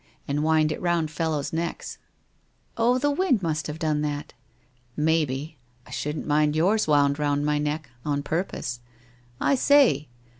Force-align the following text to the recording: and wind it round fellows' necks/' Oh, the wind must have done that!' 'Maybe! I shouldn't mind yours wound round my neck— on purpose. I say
and 0.27 0.43
wind 0.43 0.71
it 0.71 0.81
round 0.81 1.11
fellows' 1.11 1.53
necks/' 1.53 1.99
Oh, 2.75 2.97
the 2.97 3.11
wind 3.11 3.43
must 3.43 3.67
have 3.67 3.77
done 3.77 4.01
that!' 4.01 4.33
'Maybe! 4.97 5.59
I 5.85 5.91
shouldn't 5.91 6.25
mind 6.25 6.55
yours 6.55 6.87
wound 6.87 7.19
round 7.19 7.45
my 7.45 7.59
neck— 7.59 7.91
on 8.03 8.23
purpose. 8.23 8.79
I 9.39 9.53
say 9.53 10.07